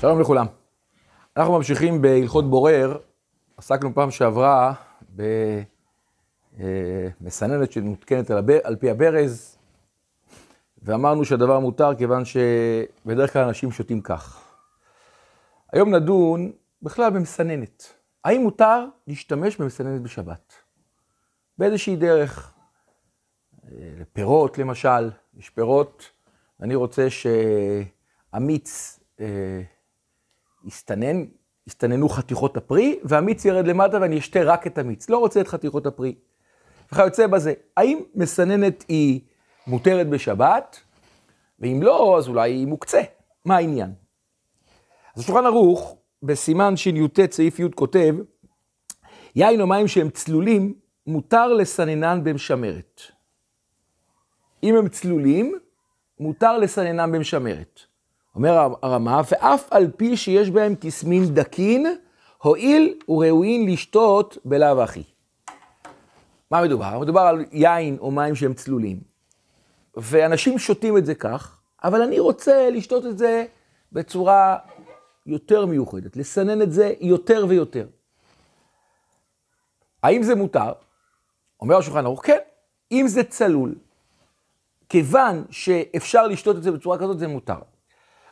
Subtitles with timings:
[0.00, 0.46] שלום לכולם.
[1.36, 2.98] אנחנו ממשיכים בהלכות בורר,
[3.56, 4.74] עסקנו פעם שעברה
[7.20, 9.58] במסננת שמותקנת על, על פי הברז,
[10.82, 14.54] ואמרנו שהדבר מותר כיוון שבדרך כלל אנשים שותים כך.
[15.72, 17.94] היום נדון בכלל במסננת.
[18.24, 20.54] האם מותר להשתמש במסננת בשבת?
[21.58, 22.52] באיזושהי דרך,
[23.72, 26.10] לפירות למשל, יש פירות,
[26.60, 29.62] אני רוצה שהמיץ אה,
[30.64, 31.24] יסתנן,
[31.66, 35.10] יסתננו חתיכות הפרי, והמיץ ירד למטה ואני אשתה רק את המיץ.
[35.10, 36.14] לא רוצה את חתיכות הפרי.
[36.92, 39.20] וכיוצא בזה, האם מסננת היא
[39.66, 40.80] מותרת בשבת?
[41.58, 43.00] ואם לא, אז אולי היא מוקצה.
[43.44, 43.92] מה העניין?
[45.16, 48.14] אז השולחן ערוך, בסימן שי"ט סעיף י' כותב,
[49.34, 50.74] יין או מים שהם צלולים,
[51.06, 53.02] מותר לסננן במשמרת.
[54.62, 55.58] אם הם צלולים,
[56.20, 57.80] מותר לסננם במשמרת.
[58.34, 61.96] אומר הרמה, ואף על פי שיש בהם תסמין דקין,
[62.42, 65.02] הואיל וראויים לשתות בלאו הכי.
[66.50, 66.98] מה מדובר?
[66.98, 69.00] מדובר על יין או מים שהם צלולים.
[69.96, 73.44] ואנשים שותים את זה כך, אבל אני רוצה לשתות את זה
[73.92, 74.56] בצורה
[75.26, 77.86] יותר מיוחדת, לסנן את זה יותר ויותר.
[80.02, 80.72] האם זה מותר?
[81.60, 82.38] אומר השולחן ערוך, כן,
[82.92, 83.74] אם זה צלול.
[84.88, 87.58] כיוון שאפשר לשתות את זה בצורה כזאת, זה מותר.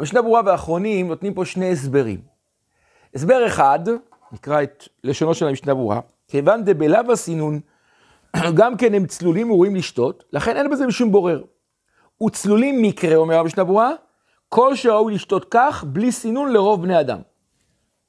[0.00, 2.20] המשנה ברורה והאחרונים נותנים פה שני הסברים.
[3.14, 3.78] הסבר אחד,
[4.32, 7.60] נקרא את לשונו של המשנה ברורה, כיוון דבלאו הסינון,
[8.58, 11.42] גם כן הם צלולים וראויים לשתות, לכן אין בזה משום בורר.
[12.26, 13.92] וצלולים מקרה, אומר המשנה ברורה,
[14.48, 17.18] כל שראוי לשתות כך, בלי סינון לרוב בני אדם.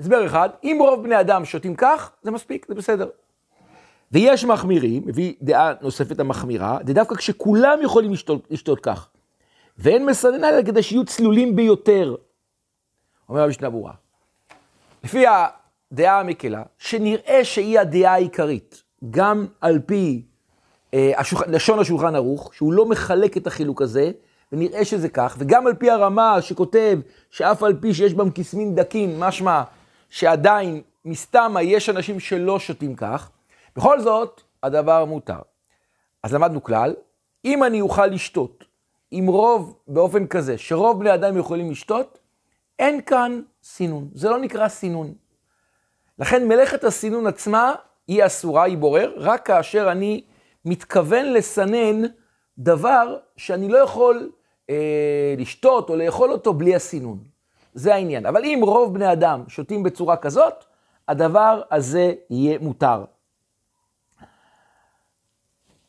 [0.00, 3.08] הסבר אחד, אם רוב בני אדם שותים כך, זה מספיק, זה בסדר.
[4.12, 9.08] ויש מחמירים, מביא דעה נוספת המחמירה, זה דווקא כשכולם יכולים לשתות, לשתות כך.
[9.78, 12.14] ואין מסנן אלא כדי שיהיו צלולים ביותר.
[13.28, 13.92] אומר המשנה ברורה.
[15.04, 20.22] לפי הדעה המקלה, שנראה שהיא הדעה העיקרית, גם על פי
[20.94, 21.42] אה, השוח...
[21.46, 24.10] לשון השולחן ערוך, שהוא לא מחלק את החילוק הזה,
[24.52, 26.98] ונראה שזה כך, וגם על פי הרמה שכותב
[27.30, 29.62] שאף על פי שיש בהם כסמין דקים, משמע
[30.10, 33.30] שעדיין מסתמה יש אנשים שלא שותים כך,
[33.76, 35.38] בכל זאת, הדבר מותר.
[36.22, 36.94] אז למדנו כלל,
[37.44, 38.64] אם אני אוכל לשתות
[39.10, 42.18] עם רוב באופן כזה, שרוב בני אדם יכולים לשתות,
[42.78, 44.08] אין כאן סינון.
[44.14, 45.14] זה לא נקרא סינון.
[46.18, 47.74] לכן מלאכת הסינון עצמה
[48.08, 50.24] היא אסורה, היא בורר, רק כאשר אני
[50.64, 52.02] מתכוון לסנן
[52.58, 54.32] דבר שאני לא יכול
[54.70, 57.18] אה, לשתות או לאכול אותו בלי הסינון.
[57.74, 58.26] זה העניין.
[58.26, 60.64] אבל אם רוב בני אדם שותים בצורה כזאת,
[61.08, 63.04] הדבר הזה יהיה מותר.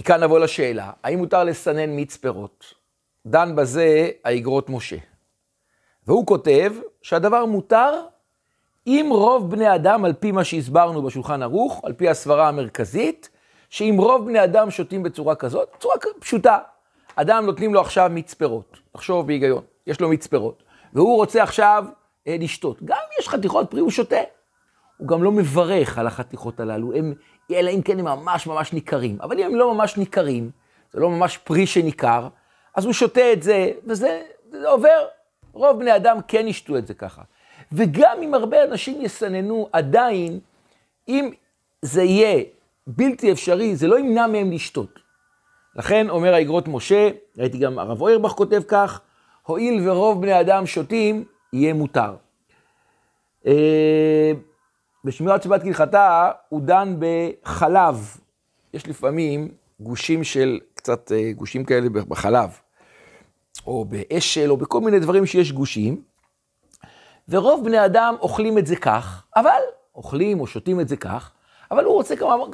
[0.00, 2.83] מכאן נבוא לשאלה, האם מותר לסנן מיץ פירות?
[3.26, 4.96] דן בזה האגרות משה.
[6.06, 7.92] והוא כותב שהדבר מותר
[8.86, 13.28] אם רוב בני אדם, על פי מה שהסברנו בשולחן ערוך, על פי הסברה המרכזית,
[13.70, 16.58] שאם רוב בני אדם שותים בצורה כזאת, בצורה פשוטה,
[17.16, 20.62] אדם נותנים לו עכשיו מיץ פירות, תחשוב בהיגיון, יש לו מיץ פירות,
[20.92, 21.84] והוא רוצה עכשיו
[22.28, 22.82] אה, לשתות.
[22.82, 24.16] גם אם יש חתיכות פרי, הוא שותה.
[24.96, 27.14] הוא גם לא מברך על החתיכות הללו, הם,
[27.50, 29.18] אלא אם כן הם ממש ממש ניכרים.
[29.20, 30.50] אבל אם הם לא ממש ניכרים,
[30.92, 32.28] זה לא ממש פרי שניכר,
[32.74, 35.06] אז הוא שותה את זה, וזה זה עובר.
[35.52, 37.22] רוב בני אדם כן ישתו את זה ככה.
[37.72, 40.40] וגם אם הרבה אנשים יסננו, עדיין,
[41.08, 41.30] אם
[41.82, 42.44] זה יהיה
[42.86, 44.98] בלתי אפשרי, זה לא ימנע מהם לשתות.
[45.76, 49.00] לכן אומר האגרות משה, ראיתי גם הרב אוירבך כותב כך,
[49.42, 52.14] הואיל ורוב בני אדם שותים, יהיה מותר.
[53.46, 54.32] אה,
[55.04, 58.16] בשמירת שבת כהלכתה, הוא דן בחלב.
[58.74, 59.48] יש לפעמים
[59.80, 62.58] גושים של, קצת אה, גושים כאלה בחלב.
[63.66, 66.02] או באשל, או בכל מיני דברים שיש גושים,
[67.28, 69.60] ורוב בני אדם אוכלים את זה כך, אבל,
[69.94, 71.32] אוכלים או שותים את זה כך,
[71.70, 72.50] אבל הוא רוצה כאמור,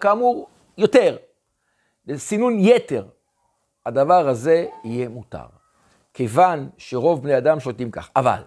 [0.00, 0.48] כאמור
[0.78, 1.16] יותר,
[2.16, 3.06] סינון יתר.
[3.86, 5.46] הדבר הזה יהיה מותר,
[6.14, 8.10] כיוון שרוב בני אדם שותים כך.
[8.16, 8.42] אבל,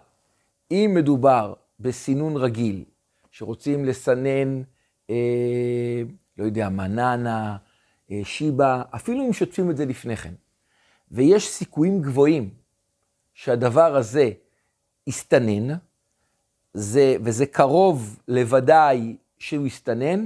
[0.71, 2.83] אם מדובר בסינון רגיל,
[3.31, 4.61] שרוצים לסנן,
[5.09, 6.01] אה,
[6.37, 7.57] לא יודע, מננה,
[8.11, 10.33] אה, שיבה, אפילו אם שוטפים את זה לפני כן,
[11.11, 12.49] ויש סיכויים גבוהים
[13.33, 14.29] שהדבר הזה
[15.07, 15.75] יסתנן,
[16.73, 20.25] זה, וזה קרוב לוודאי שהוא יסתנן,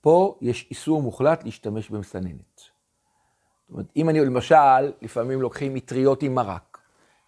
[0.00, 2.56] פה יש איסור מוחלט להשתמש במסננת.
[2.56, 6.78] זאת אומרת, אם אני למשל, לפעמים לוקחים אטריות עם מרק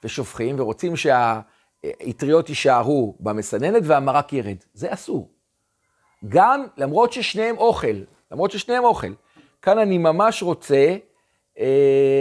[0.04, 5.30] ושופכים ורוצים שהאטריות יישארו במסננת והמרק ירד, זה אסור.
[6.28, 9.12] גם למרות ששניהם אוכל, למרות ששניהם אוכל.
[9.62, 10.96] כאן אני ממש רוצה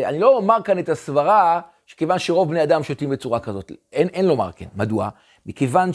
[0.05, 3.71] אני לא אומר כאן את הסברה, שכיוון שרוב בני אדם שותים בצורה כזאת.
[3.93, 4.65] אין, אין לומר כן.
[4.75, 5.09] מדוע?
[5.45, 5.89] מכיוון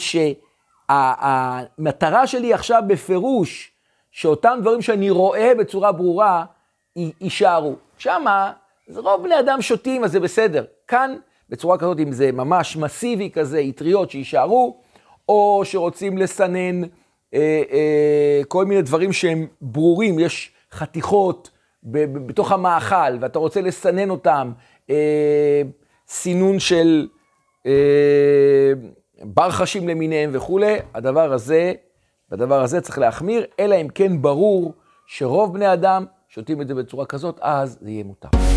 [0.89, 3.71] שהמטרה שלי עכשיו בפירוש,
[4.11, 6.45] שאותם דברים שאני רואה בצורה ברורה,
[6.95, 7.75] יישארו.
[7.97, 8.51] שמה,
[8.95, 10.65] רוב בני אדם שותים, אז זה בסדר.
[10.87, 11.15] כאן,
[11.49, 14.81] בצורה כזאת, אם זה ממש מסיבי כזה, אטריות שיישארו,
[15.29, 21.49] או שרוצים לסנן אה, אה, כל מיני דברים שהם ברורים, יש חתיכות
[21.83, 24.51] בתוך המאכל, ואתה רוצה לסנן אותם,
[24.89, 25.61] אה,
[26.07, 27.07] סינון של
[27.65, 28.73] אה,
[29.23, 31.73] בר חשים למיניהם וכולי, הדבר הזה,
[32.29, 34.73] בדבר הזה צריך להחמיר, אלא אם כן ברור
[35.07, 38.50] שרוב בני אדם שותים את זה בצורה כזאת, אז זה יהיה מותר.